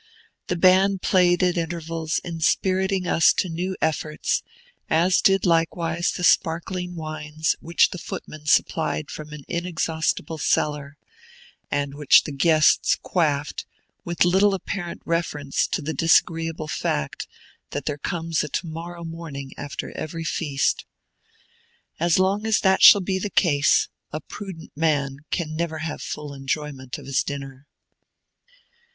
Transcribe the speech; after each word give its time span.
The 0.47 0.55
band 0.55 1.03
played 1.03 1.43
at 1.43 1.59
intervals 1.59 2.17
inspiriting 2.23 3.05
us 3.05 3.31
to 3.33 3.49
new 3.49 3.77
efforts, 3.83 4.41
as 4.89 5.21
did 5.21 5.45
likewise 5.45 6.11
the 6.13 6.23
sparkling 6.23 6.95
wines 6.95 7.55
which 7.59 7.91
the 7.91 7.99
footmen 7.99 8.47
supplied 8.47 9.11
from 9.11 9.31
an 9.31 9.43
inexhaustible 9.47 10.39
cellar, 10.39 10.97
and 11.69 11.93
which 11.93 12.23
the 12.23 12.31
guests 12.31 12.95
quaffed 12.95 13.67
with 14.03 14.25
little 14.25 14.55
apparent 14.55 15.03
reference 15.05 15.67
to 15.67 15.83
the 15.83 15.93
disagreeable 15.93 16.67
fact 16.67 17.27
that 17.69 17.85
there 17.85 17.99
comes 17.99 18.43
a 18.43 18.49
to 18.49 18.65
morrow 18.65 19.03
morning 19.03 19.51
after 19.55 19.95
every 19.95 20.23
feast. 20.23 20.83
As 21.99 22.17
long 22.17 22.47
as 22.47 22.61
that 22.61 22.81
shall 22.81 23.01
be 23.01 23.19
the 23.19 23.29
case, 23.29 23.87
a 24.11 24.19
prudent 24.19 24.75
man 24.75 25.17
can 25.29 25.55
never 25.55 25.77
have 25.77 26.01
full 26.01 26.33
enjoyment 26.33 26.97
of 26.97 27.05
his 27.05 27.21
dinner. 27.21 27.67